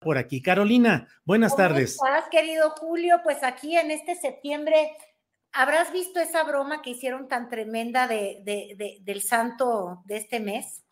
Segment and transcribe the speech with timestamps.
[0.00, 1.06] Por aquí, Carolina.
[1.26, 1.90] Buenas ¿Cómo tardes.
[1.90, 3.20] estás, querido Julio?
[3.22, 4.96] Pues aquí en este septiembre,
[5.52, 10.40] ¿habrás visto esa broma que hicieron tan tremenda de, de- de- del santo de este
[10.40, 10.84] mes?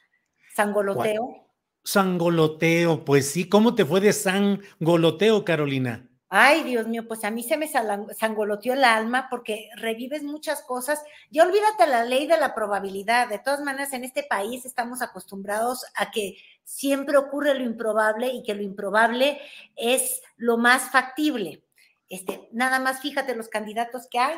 [0.54, 1.46] Sangoloteo.
[1.84, 3.48] Sangoloteo, pues sí.
[3.48, 6.07] ¿Cómo te fue de sangoloteo, Carolina?
[6.30, 11.02] Ay, Dios mío, pues a mí se me sangoloteó el alma porque revives muchas cosas.
[11.30, 13.28] Ya olvídate la ley de la probabilidad.
[13.28, 18.42] De todas maneras, en este país estamos acostumbrados a que siempre ocurre lo improbable y
[18.42, 19.40] que lo improbable
[19.74, 21.64] es lo más factible.
[22.10, 24.36] Este, nada más fíjate los candidatos que hay.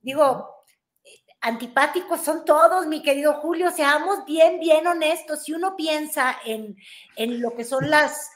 [0.00, 0.64] Digo,
[1.42, 5.44] antipáticos son todos, mi querido Julio, seamos bien, bien honestos.
[5.44, 6.74] Si uno piensa en,
[7.16, 8.30] en lo que son las,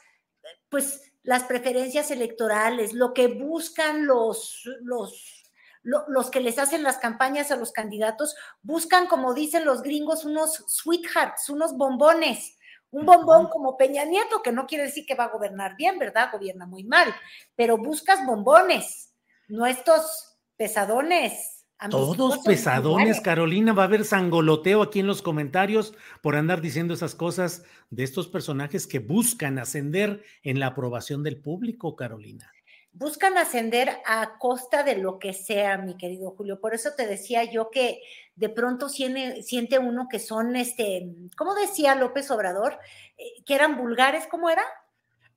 [0.69, 5.43] pues, las preferencias electorales, lo que buscan los, los,
[5.83, 10.25] lo- los que les hacen las campañas a los candidatos, buscan, como dicen los gringos,
[10.25, 12.55] unos sweethearts, unos bombones.
[12.91, 16.29] Un bombón como Peña Nieto, que no quiere decir que va a gobernar bien, ¿verdad?
[16.31, 17.13] Gobierna muy mal,
[17.55, 19.13] pero buscas bombones,
[19.47, 21.58] no estos pesadones.
[21.89, 23.21] Todos pesadones, iguales.
[23.21, 23.73] Carolina.
[23.73, 28.27] Va a haber sangoloteo aquí en los comentarios por andar diciendo esas cosas de estos
[28.27, 32.51] personajes que buscan ascender en la aprobación del público, Carolina.
[32.91, 36.59] buscan ascender a costa de lo que sea, mi querido Julio.
[36.59, 38.01] Por eso te decía yo que
[38.35, 41.07] de pronto siente, siente uno que son, este,
[41.37, 42.77] ¿cómo decía López Obrador?
[43.17, 44.63] Eh, que eran vulgares, ¿cómo era?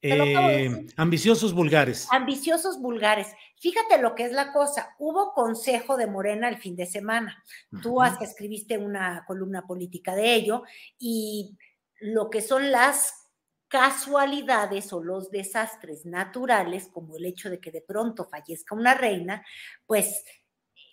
[0.02, 2.08] Eh, ambiciosos vulgares.
[2.10, 3.28] Ambiciosos vulgares.
[3.60, 4.96] Fíjate lo que es la cosa.
[4.98, 7.42] Hubo consejo de Morena el fin de semana.
[7.80, 10.64] Tú hasta escribiste una columna política de ello
[10.98, 11.56] y
[12.00, 13.22] lo que son las
[13.68, 19.46] casualidades o los desastres naturales, como el hecho de que de pronto fallezca una reina,
[19.86, 20.24] pues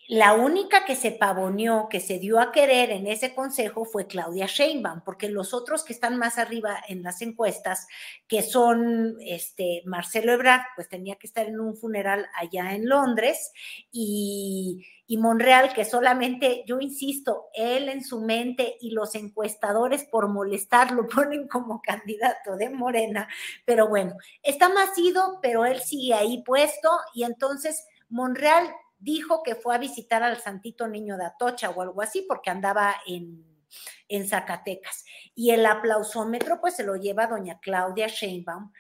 [0.09, 4.47] la única que se pavoneó, que se dio a querer en ese consejo fue Claudia
[4.47, 7.85] Sheinbaum, porque los otros que están más arriba en las encuestas,
[8.27, 13.51] que son este Marcelo Ebrard, pues tenía que estar en un funeral allá en Londres,
[13.91, 20.27] y, y Monreal, que solamente, yo insisto, él en su mente y los encuestadores por
[20.27, 23.27] molestar lo ponen como candidato de Morena,
[23.63, 29.55] pero bueno, está más ido, pero él sigue ahí puesto, y entonces Monreal dijo que
[29.55, 33.45] fue a visitar al Santito Niño de Atocha o algo así, porque andaba en,
[34.07, 35.05] en Zacatecas.
[35.33, 38.71] Y el aplausómetro, pues se lo lleva doña Claudia Sheinbaum,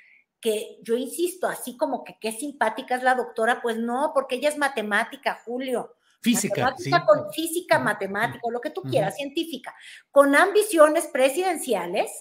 [0.41, 4.49] que yo insisto, así como que qué simpática es la doctora, pues no, porque ella
[4.49, 5.95] es matemática, Julio.
[6.21, 7.05] Física, Matemática sí.
[7.05, 9.73] con física, matemática, lo que tú quieras, científica,
[10.11, 12.11] con ambiciones presidenciales,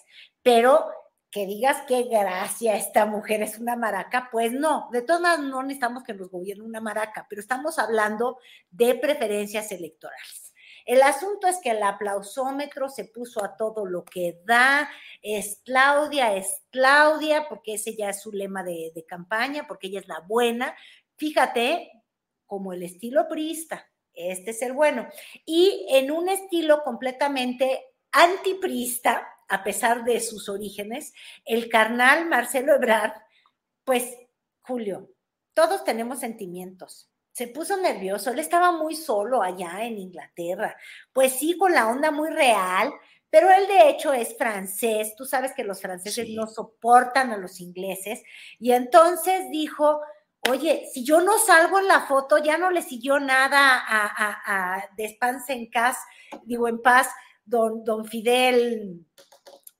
[0.40, 0.86] pero
[1.30, 5.62] que digas qué gracia esta mujer es una maraca, pues no, de todas maneras no
[5.62, 8.38] necesitamos que nos gobierne una maraca, pero estamos hablando
[8.70, 10.54] de preferencias electorales.
[10.86, 14.88] El asunto es que el aplausómetro se puso a todo lo que da,
[15.20, 20.00] es Claudia, es Claudia, porque ese ya es su lema de, de campaña, porque ella
[20.00, 20.74] es la buena.
[21.16, 21.92] Fíjate,
[22.46, 25.06] como el estilo priista, este es el bueno.
[25.44, 31.12] Y en un estilo completamente antiprista, a pesar de sus orígenes,
[31.44, 33.12] el carnal Marcelo Ebrard,
[33.84, 34.14] pues,
[34.60, 35.10] Julio,
[35.54, 37.10] todos tenemos sentimientos.
[37.32, 40.76] Se puso nervioso, él estaba muy solo allá en Inglaterra,
[41.12, 42.92] pues sí, con la onda muy real,
[43.30, 46.34] pero él de hecho es francés, tú sabes que los franceses Sí.
[46.34, 48.22] no soportan a los ingleses,
[48.58, 50.00] y entonces dijo,
[50.48, 54.88] oye, si yo no salgo en la foto, ya no le siguió nada a, a,
[55.48, 55.96] en Cas,
[56.44, 57.08] digo en paz,
[57.44, 59.04] don, don Fidel,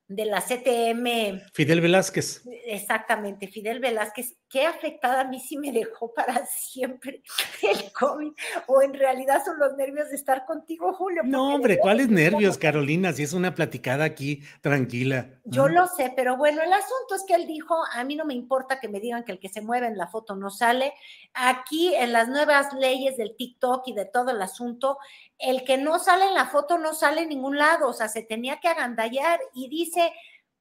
[0.09, 1.43] de la CTM.
[1.53, 2.43] Fidel Velázquez.
[2.67, 4.39] Exactamente, Fidel Velázquez.
[4.49, 7.23] Qué afectada a mí sí me dejó para siempre
[7.63, 8.33] el COVID.
[8.67, 11.23] O en realidad son los nervios de estar contigo, Julio.
[11.25, 13.13] No, hombre, ¿cuáles nervios, Carolina?
[13.13, 15.29] Si es una platicada aquí tranquila.
[15.45, 18.35] Yo lo sé, pero bueno, el asunto es que él dijo, a mí no me
[18.35, 20.95] importa que me digan que el que se mueve en la foto no sale.
[21.35, 24.99] Aquí en las nuevas leyes del TikTok y de todo el asunto,
[25.39, 28.23] el que no sale en la foto no sale en ningún lado, o sea, se
[28.23, 30.13] tenía que agandallar y dice,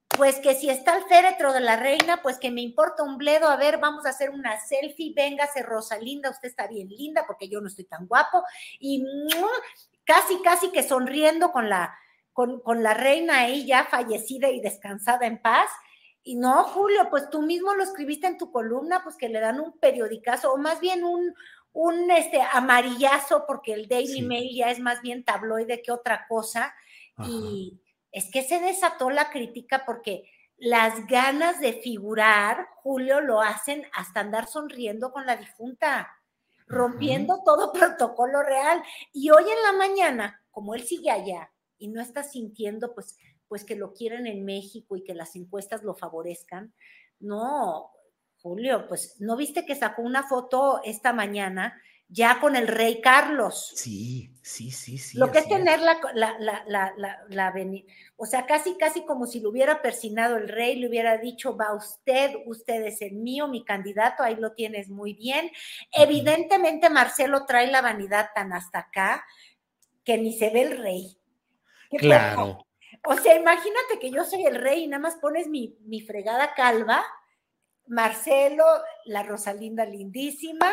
[0.09, 3.47] pues que si está el féretro de la reina, pues que me importa un bledo,
[3.47, 7.61] a ver, vamos a hacer una selfie, véngase Rosalinda, usted está bien linda porque yo
[7.61, 8.43] no estoy tan guapo,
[8.79, 9.05] y
[10.05, 11.95] casi, casi que sonriendo con la,
[12.33, 15.69] con, con la reina ahí ya fallecida y descansada en paz.
[16.23, 19.59] Y no, Julio, pues tú mismo lo escribiste en tu columna, pues que le dan
[19.59, 21.33] un periodicazo, o más bien un,
[21.71, 26.75] un este, amarillazo, porque el Daily Mail ya es más bien tabloide que otra cosa.
[27.25, 27.79] Y
[28.17, 30.23] es que se desató la crítica porque
[30.57, 36.11] las ganas de figurar, Julio, lo hacen hasta andar sonriendo con la difunta,
[36.65, 38.81] rompiendo todo protocolo real.
[39.13, 43.63] Y hoy en la mañana, como él sigue allá y no está sintiendo, pues, pues
[43.63, 46.73] que lo quieren en México y que las encuestas lo favorezcan,
[47.19, 47.91] no,
[48.41, 53.73] Julio, pues, ¿no viste que sacó una foto esta mañana ya con el rey Carlos?
[53.75, 55.17] Sí, sí, sí, sí.
[55.17, 57.53] Lo que es tener la, la, la, la, la,
[58.15, 61.73] o sea, casi, casi como si lo hubiera persinado el rey, le hubiera dicho, va
[61.73, 65.51] usted, usted es el mío, mi candidato, ahí lo tienes muy bien.
[65.91, 69.25] Evidentemente Marcelo trae la vanidad tan hasta acá
[70.03, 71.17] que ni se ve el rey.
[71.91, 72.65] Claro.
[73.05, 76.53] O sea, imagínate que yo soy el rey y nada más pones mi, mi fregada
[76.53, 77.03] calva
[77.87, 78.65] Marcelo,
[79.05, 80.71] la Rosalinda lindísima.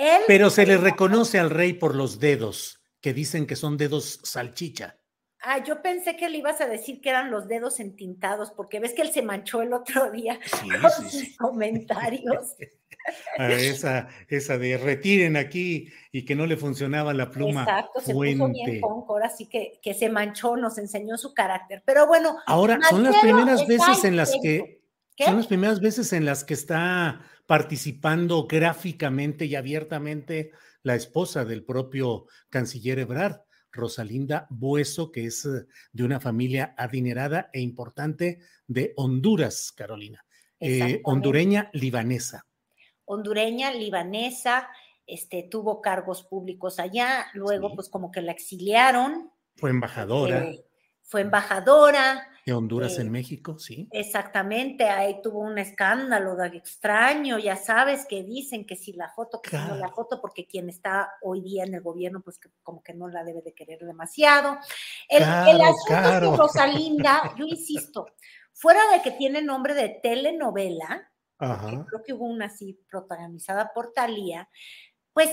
[0.00, 4.20] Él, Pero se le reconoce al rey por los dedos, que dicen que son dedos
[4.24, 4.96] salchicha.
[5.42, 8.94] Ah, yo pensé que le ibas a decir que eran los dedos entintados, porque ves
[8.94, 10.40] que él se manchó el otro día
[10.80, 12.56] con sus comentarios.
[13.38, 17.62] esa, esa de retiren aquí y que no le funcionaba la pluma.
[17.62, 21.82] Exacto, se puso bien ahora sí que, que se manchó, nos enseñó su carácter.
[21.84, 22.38] Pero bueno.
[22.46, 24.79] Ahora, son las primeras veces en las que
[25.24, 30.52] son las primeras veces en las que está participando gráficamente y abiertamente
[30.82, 33.40] la esposa del propio canciller Ebrard,
[33.72, 40.24] Rosalinda Bueso, que es eh, de una familia adinerada e importante de Honduras, Carolina.
[40.58, 42.46] Eh, hondureña libanesa.
[43.06, 44.68] Hondureña libanesa,
[45.06, 49.32] este, tuvo cargos públicos allá, luego pues como que la exiliaron.
[49.56, 50.44] Fue embajadora.
[50.44, 50.64] Eh,
[51.02, 53.88] fue embajadora, de Honduras en eh, México, sí.
[53.92, 59.40] Exactamente, ahí tuvo un escándalo de extraño, ya sabes que dicen que si la foto,
[59.40, 62.82] que si no la foto, porque quien está hoy día en el gobierno, pues como
[62.82, 64.58] que no la debe de querer demasiado.
[65.08, 68.06] El, asunto de Rosalinda, yo insisto,
[68.52, 74.48] fuera de que tiene nombre de telenovela, creo que hubo una así protagonizada por Talía,
[75.12, 75.30] pues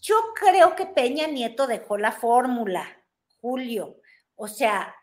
[0.00, 2.86] yo creo que Peña Nieto dejó la fórmula,
[3.40, 3.96] Julio.
[4.36, 4.94] O sea,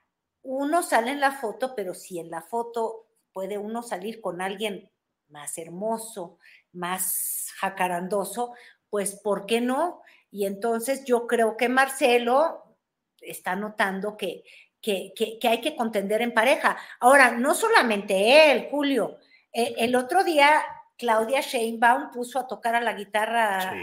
[0.47, 4.89] uno sale en la foto, pero si en la foto puede uno salir con alguien
[5.27, 6.37] más hermoso,
[6.71, 8.53] más jacarandoso,
[8.89, 10.01] pues ¿por qué no?
[10.31, 12.77] Y entonces yo creo que Marcelo
[13.19, 14.45] está notando que,
[14.81, 15.13] que,
[15.43, 16.77] hay que contender en pareja.
[17.01, 19.17] Ahora, no solamente él, Julio,
[19.51, 20.63] e, el otro día
[20.97, 23.73] Claudia Sheinbaum puso a tocar a la guitarra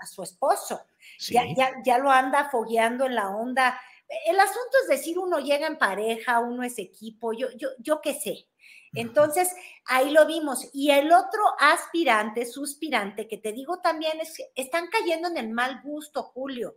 [0.00, 0.86] a, su esposo.
[1.28, 3.78] Ya, ya, ya lo anda fogueando en la onda
[4.26, 8.14] el asunto es decir, uno llega en pareja, uno es equipo, yo, yo, yo qué
[8.14, 8.48] sé.
[8.94, 9.52] Entonces,
[9.86, 10.68] ahí lo vimos.
[10.72, 15.50] Y el otro aspirante, suspirante, que te digo también, es que están cayendo en el
[15.50, 16.76] mal gusto, Julio.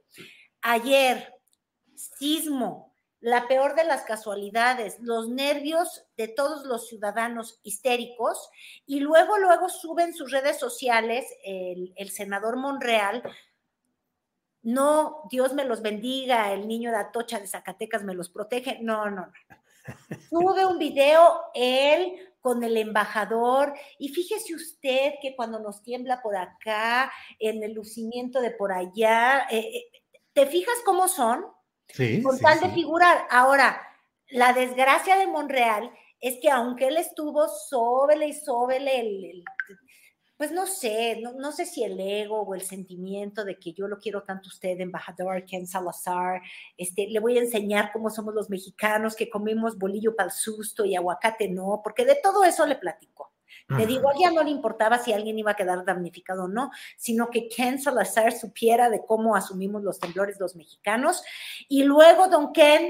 [0.61, 1.33] Ayer,
[1.95, 8.49] sismo, la peor de las casualidades, los nervios de todos los ciudadanos histéricos,
[8.85, 13.23] y luego, luego suben sus redes sociales el, el senador Monreal
[14.67, 18.79] no, Dios me los bendiga, el niño de Atocha de Zacatecas me los protege.
[18.81, 19.31] No, no, no.
[20.29, 26.35] Sube un video él con el embajador y fíjese usted que cuando nos tiembla por
[26.35, 27.09] acá,
[27.39, 29.85] en el lucimiento de por allá, eh, eh,
[30.33, 31.45] ¿te fijas cómo son?
[31.87, 32.21] Sí.
[32.21, 33.25] Con tal de figurar.
[33.29, 33.81] Ahora,
[34.27, 39.45] la desgracia de Monreal es que aunque él estuvo sóbele y sóbele el
[40.37, 43.97] pues no sé, no, sé si el ego o el sentimiento de que yo lo
[43.97, 46.41] quiero tanto a usted, embajador Ken Salazar,
[46.77, 50.85] este, le voy a enseñar cómo somos los mexicanos, que comemos bolillo para el susto
[50.85, 53.33] y aguacate no, porque de todo eso le platico.
[53.69, 56.71] Le digo, a alguien no le importaba si alguien iba a quedar damnificado o no,
[56.95, 61.21] sino que Ken Salazar supiera de cómo asumimos los temblores los mexicanos.
[61.67, 62.89] Y luego don Ken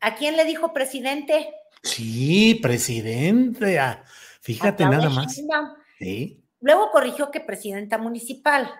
[0.00, 1.52] ¿A quién le dijo presidente?
[1.82, 3.78] Sí, presidente.
[3.78, 4.04] Ah,
[4.40, 5.40] fíjate nada más.
[5.98, 6.42] Sí.
[6.60, 8.70] Luego corrigió que presidenta municipal,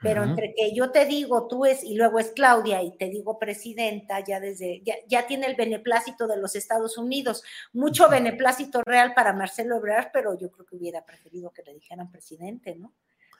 [0.00, 3.38] pero entre que yo te digo tú es y luego es Claudia y te digo
[3.38, 7.42] presidenta, ya desde ya, tiene el beneplácito de los Estados Unidos,
[7.72, 12.10] mucho beneplácito real para Marcelo Ebrard, pero yo creo que hubiera preferido que le dijeran
[12.10, 12.92] presidente, ¿no?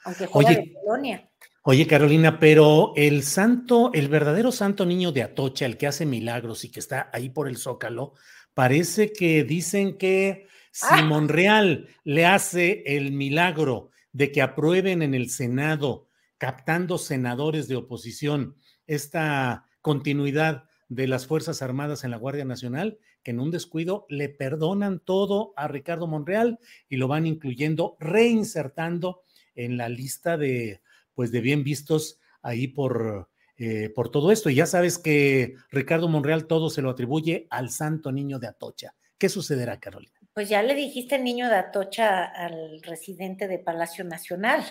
[0.04, 1.30] Aunque juega de Polonia.
[1.62, 6.64] Oye, Carolina, pero el santo, el verdadero santo niño de Atocha, el que hace milagros
[6.64, 8.14] y que está ahí por el Zócalo,
[8.54, 11.02] parece que dicen que si ah.
[11.02, 16.06] Monreal le hace el milagro de que aprueben en el Senado,
[16.38, 23.32] captando senadores de oposición, esta continuidad de las Fuerzas Armadas en la Guardia Nacional, que
[23.32, 29.22] en un descuido le perdonan todo a Ricardo Monreal y lo van incluyendo, reinsertando
[29.64, 30.80] en la lista de,
[31.14, 33.28] pues, de bien vistos ahí por
[33.60, 34.50] eh, por todo esto.
[34.50, 38.94] Y ya sabes que Ricardo Monreal todo se lo atribuye al santo niño de Atocha.
[39.18, 40.12] ¿Qué sucederá, Carolina?
[40.32, 44.64] Pues ya le dijiste niño de Atocha al residente de Palacio Nacional,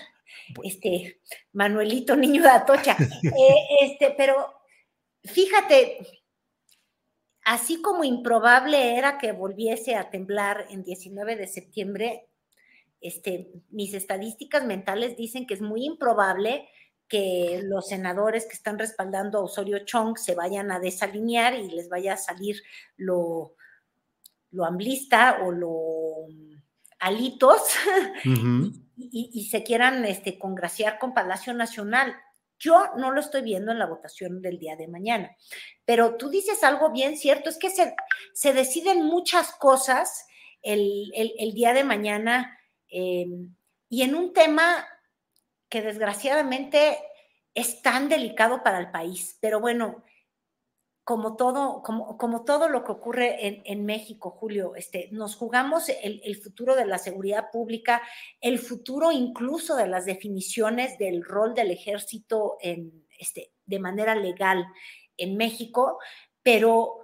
[0.63, 1.20] este
[1.51, 2.96] Manuelito Niño de Atocha.
[3.24, 4.53] Eh, este, pero
[5.25, 5.98] fíjate,
[7.44, 12.29] así como improbable era que volviese a temblar en 19 de septiembre,
[13.01, 16.68] este, mis estadísticas mentales dicen que es muy improbable
[17.08, 21.88] que los senadores que están respaldando a Osorio Chong se vayan a desalinear y les
[21.89, 22.62] vaya a salir
[22.98, 23.56] lo,
[24.51, 26.27] lo amblista o lo
[27.00, 27.62] alitos
[28.98, 32.16] y, se quieran este, congraciar con Palacio Nacional.
[32.60, 35.30] Yo no lo estoy viendo en la votación del día de mañana,
[35.86, 37.96] pero tú dices algo bien cierto, es que se,
[38.34, 40.25] se deciden muchas cosas
[40.63, 42.57] el, día de mañana
[42.89, 43.25] eh,
[43.89, 44.86] y en un tema
[45.70, 46.98] que desgraciadamente
[47.53, 49.38] es tan delicado para el país.
[49.41, 50.03] Pero bueno,
[51.03, 56.36] como todo, como, como todo lo que ocurre en, México, Julio, este, nos jugamos el,
[56.36, 58.01] futuro de la seguridad pública,
[58.41, 64.67] el futuro incluso de las definiciones del rol del ejército en, este, de manera legal
[65.15, 65.98] en México,
[66.44, 66.98] pero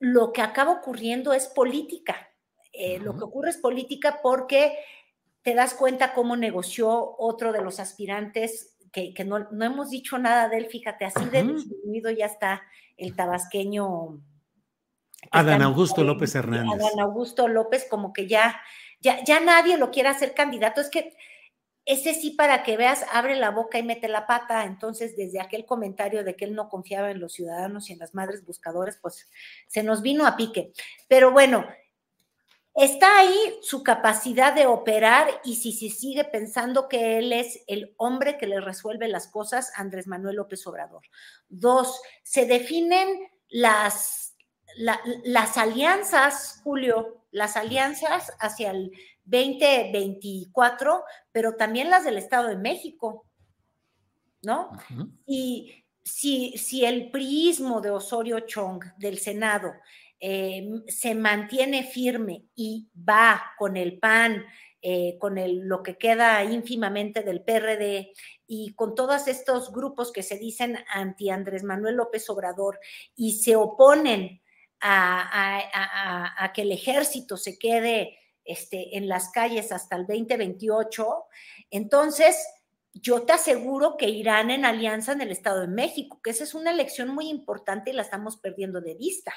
[0.00, 2.28] lo que acaba ocurriendo es política.
[2.72, 4.76] Eh, lo que ocurre es política porque
[5.42, 10.58] te das cuenta cómo negoció otro de los aspirantes, que, no, hemos dicho nada de
[10.58, 12.62] él, fíjate, así de disminuido ya está
[12.96, 14.20] el tabasqueño.
[15.30, 16.80] Adán Augusto López Hernández.
[16.80, 18.60] Adán Augusto López, como que ya,
[19.00, 20.80] ya, ya nadie lo quiere hacer candidato.
[20.80, 21.14] Es que
[21.84, 24.64] ese sí, para que veas, abre la boca y mete la pata.
[24.64, 28.14] Entonces, desde aquel comentario de que él no confiaba en los ciudadanos y en las
[28.14, 29.30] madres buscadores, pues
[29.66, 30.72] se nos vino a pique.
[31.08, 31.66] Pero bueno,
[32.74, 37.94] Está ahí su capacidad de operar y si se sigue pensando que él es el
[37.96, 41.02] hombre que le resuelve las cosas, Andrés Manuel López Obrador.
[41.48, 43.08] Dos, se definen
[43.48, 44.36] las,
[44.76, 48.92] las alianzas, Julio, las alianzas hacia el
[49.24, 53.26] 2024, pero también las del Estado de México,
[54.42, 54.70] ¿no?
[55.26, 59.72] Y si, si el priismo de Osorio Chong del Senado
[60.20, 64.44] eh, se mantiene firme y va con el PAN,
[64.82, 65.36] eh, con
[65.68, 68.12] lo que queda ínfimamente del PRD
[68.46, 72.80] y con todos estos grupos que se dicen anti Andrés Manuel López Obrador
[73.14, 74.42] y se oponen
[74.80, 81.24] a, que el ejército se quede este, en las calles hasta el 2028,
[81.70, 82.42] entonces
[82.92, 86.54] yo te aseguro que irán en alianza en el Estado de México, que esa es
[86.54, 89.32] una elección muy importante y la estamos perdiendo de vista.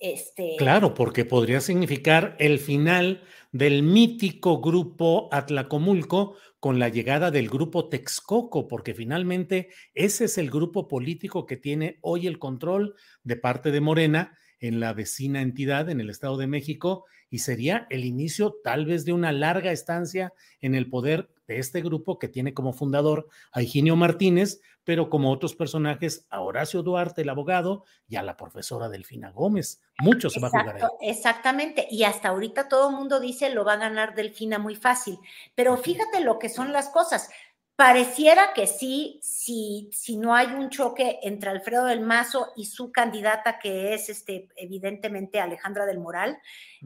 [0.00, 0.56] Este...
[0.58, 7.88] Claro, porque podría significar el final del mítico grupo Atlacomulco con la llegada del grupo
[7.88, 13.70] Texcoco, porque finalmente ese es el grupo político que tiene hoy el control de parte
[13.70, 18.56] de Morena en la vecina entidad en el Estado de México y sería el inicio
[18.62, 22.72] tal vez de una larga estancia en el poder de este grupo que tiene como
[22.72, 28.22] fundador a Higinio Martínez, pero como otros personajes, a Horacio Duarte, el abogado, y a
[28.22, 29.80] la profesora Delfina Gómez.
[29.98, 30.82] Mucho se va a jugar ahí.
[31.00, 35.18] Exactamente, y hasta ahorita todo el mundo dice lo va a ganar Delfina muy fácil,
[35.54, 37.30] pero fíjate lo que son las cosas.
[37.76, 42.90] Pareciera que sí, si, si no hay un choque entre Alfredo del Mazo y su
[42.90, 46.38] candidata, que es este, evidentemente Alejandra del Moral,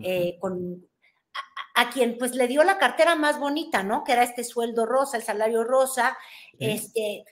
[0.03, 0.85] eh, con,
[1.77, 4.03] a, quien pues le dio la cartera más bonita, ¿no?
[4.03, 6.19] Que era este sueldo rosa, el salario rosa,
[6.59, 7.25] este,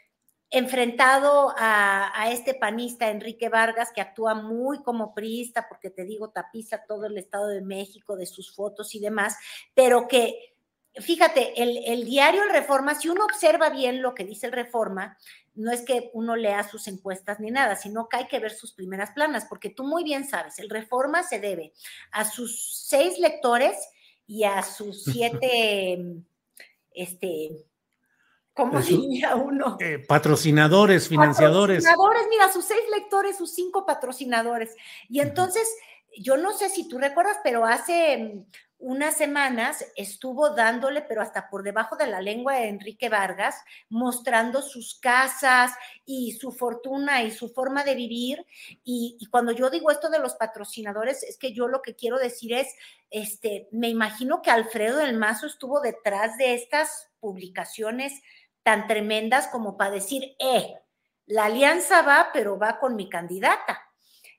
[0.50, 6.30] enfrentado a, a, este panista Enrique Vargas, que actúa muy como priista, porque te digo,
[6.30, 9.36] tapiza todo el Estado de México de sus fotos y demás,
[9.74, 10.54] pero que
[10.94, 15.16] fíjate, el, diario El Reforma, si uno observa bien lo que dice el Reforma,
[15.54, 18.72] no es que uno lea sus encuestas ni nada, sino que hay que ver sus
[18.72, 21.72] primeras planas, porque tú muy bien sabes, el Reforma se debe
[22.12, 23.76] a sus seis lectores
[24.26, 26.22] y a sus siete,
[26.92, 27.64] este,
[28.52, 29.76] ¿cómo diría uno?
[29.80, 31.84] Eh, patrocinadores, financiadores.
[31.84, 34.74] Patrocinadores, mira, sus seis lectores, sus cinco patrocinadores.
[35.08, 35.68] Y entonces,
[36.16, 38.44] yo no sé si tú recuerdas, pero hace
[38.78, 43.56] unas semanas estuvo dándole, pero hasta por debajo de la lengua de Enrique Vargas,
[43.88, 45.72] mostrando sus casas
[46.04, 48.46] y su fortuna y su forma de vivir.
[48.84, 52.52] Y, cuando yo digo esto de los patrocinadores, es que yo lo que quiero decir
[52.52, 52.68] es,
[53.10, 58.12] este, me imagino que Alfredo del Mazo estuvo detrás de estas publicaciones
[58.62, 60.74] tan tremendas como para decir, eh,
[61.26, 63.82] la alianza va, pero va con mi candidata.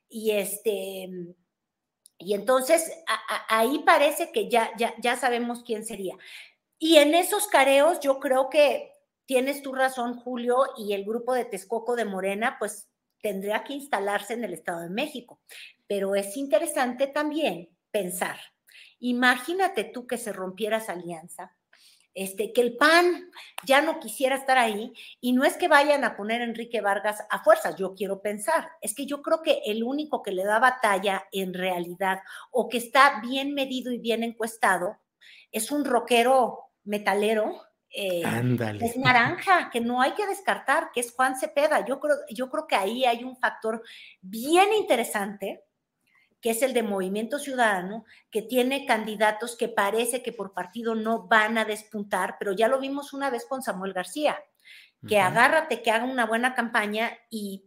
[0.08, 1.08] Y este,
[2.20, 2.92] y entonces
[3.48, 6.16] ahí parece que ya, ya, ya sabemos quién sería.
[6.78, 8.92] Y en esos careos yo creo que
[9.24, 12.88] tienes tu razón, Julio, y el grupo de Texcoco de Morena, pues
[13.22, 15.40] tendría que instalarse en el Estado de México.
[15.86, 18.38] Pero es interesante también pensar,
[18.98, 21.56] imagínate tú que se rompiera esa alianza
[22.14, 23.30] este, que el PAN
[23.64, 27.24] ya no quisiera estar ahí y no es que vayan a poner a Enrique Vargas
[27.30, 30.58] a fuerzas, yo quiero pensar, es que yo creo que el único que le da
[30.58, 32.20] batalla en realidad
[32.50, 34.98] o que está bien medido y bien encuestado
[35.52, 37.62] es un rockero metalero.
[37.92, 38.22] Eh,
[38.80, 41.84] es naranja, que no hay que descartar, que es Juan Cepeda.
[41.84, 43.82] Yo creo, yo creo que ahí hay un factor
[44.20, 45.64] bien interesante
[46.40, 51.26] que es el de Movimiento Ciudadano, que tiene candidatos que parece que por partido no
[51.26, 54.38] van a despuntar, pero ya lo vimos una vez con Samuel García,
[55.06, 57.64] que agárrate, que haga una buena campaña y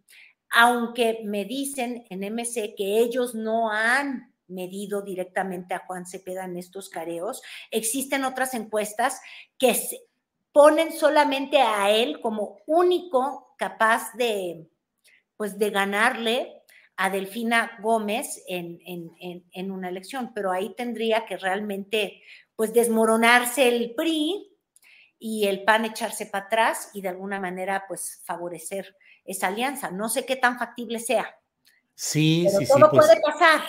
[0.52, 6.58] aunque me dicen en MC que ellos no han medido directamente a Juan Cepeda en
[6.58, 9.20] estos careos, existen otras encuestas
[9.58, 9.76] que
[10.52, 14.70] ponen solamente a él como único capaz de,
[15.36, 16.62] pues, de ganarle
[16.95, 22.21] a Delfina Gómez en, en, una elección, pero ahí tendría que realmente
[22.56, 24.51] pues desmoronarse el PRI
[25.17, 29.89] y el PAN echarse para atrás y de alguna manera pues favorecer esa alianza.
[29.89, 31.36] No sé qué tan factible sea.
[31.95, 32.84] Sí, sí, todo sí.
[32.91, 33.62] Pues puede pasar.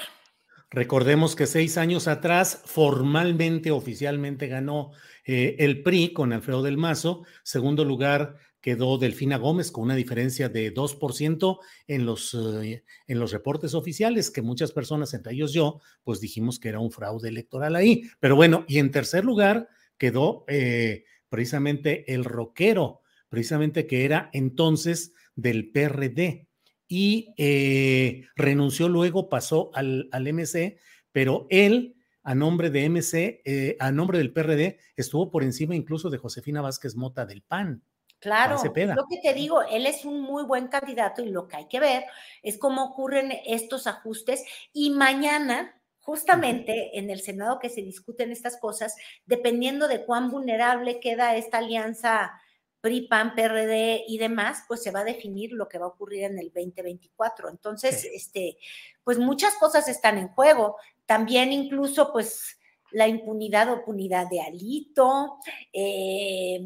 [0.70, 4.90] Recordemos que seis años atrás, formalmente, oficialmente ganó
[5.24, 7.24] eh, el PRI con Alfredo del Mazo.
[7.44, 13.30] Segundo lugar quedó Delfina Gómez con una diferencia de 2% en los, eh, en los
[13.30, 17.76] reportes oficiales, que muchas personas, entre ellos yo, pues dijimos que era un fraude electoral
[17.76, 18.04] ahí.
[18.20, 25.12] Pero bueno, y en tercer lugar quedó eh, precisamente el rockero, precisamente que era entonces
[25.36, 26.48] del PRD.
[26.88, 30.78] Y eh, renunció luego, pasó al, al MC,
[31.12, 36.16] pero él a nombre de MC, a nombre del PRD, estuvo por encima incluso de
[36.16, 37.82] Josefina Vázquez Mota del PAN.
[38.20, 41.68] Claro, lo que te digo, él es un muy buen candidato y lo que hay
[41.68, 42.04] que ver
[42.42, 48.58] es cómo ocurren estos ajustes y mañana, justamente en el Senado que se discuten estas
[48.58, 48.96] cosas,
[49.26, 52.32] dependiendo de cuán vulnerable queda esta alianza
[52.80, 56.24] PRI, PAN, PRD y demás, pues se va a definir lo que va a ocurrir
[56.24, 57.48] en el 2024.
[57.48, 58.58] Entonces, este,
[59.02, 60.76] pues muchas cosas están en juego.
[61.06, 62.58] También incluso, pues,
[62.90, 65.38] la impunidad o punidad de Alito,
[65.72, 66.60] eh,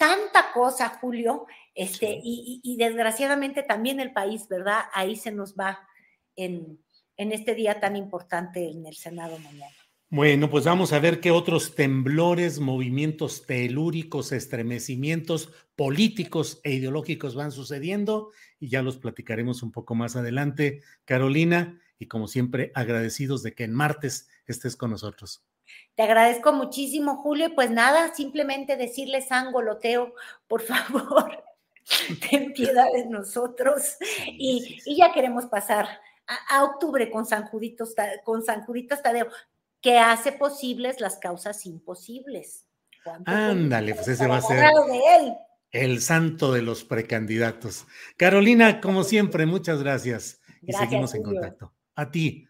[0.00, 4.84] tanta cosa, Julio, este, y, desgraciadamente también el país, ¿verdad?
[4.94, 5.78] Ahí se nos va
[6.36, 6.82] en,
[7.18, 9.76] en este día tan importante en el Senado mañana.
[10.08, 17.52] Bueno, pues vamos a ver qué otros temblores, movimientos telúricos, estremecimientos políticos e ideológicos van
[17.52, 21.78] sucediendo y ya los platicaremos un poco más adelante, Carolina.
[21.98, 25.44] y como siempre agradecidos de que en martes estés con nosotros.
[25.94, 27.54] Te agradezco muchísimo, Julio.
[27.54, 30.14] Pues nada, simplemente decirle sangoloteo,
[30.48, 31.44] por favor,
[32.30, 33.96] ten piedad de nosotros.
[34.26, 35.88] Y, ya queremos pasar
[36.48, 37.84] a, octubre con San, Judito,
[38.24, 39.28] con San Judito Tadeo,
[39.80, 42.66] que hace posibles las causas imposibles.
[43.24, 44.64] Ándale, pues ese va a ser
[45.72, 47.86] el santo de los precandidatos.
[48.16, 50.40] Carolina, como siempre, muchas gracias.
[50.62, 51.72] y seguimos en contacto.
[51.94, 52.49] A ti.